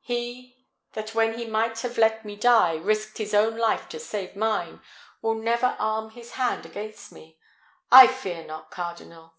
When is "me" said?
2.24-2.34, 7.12-7.38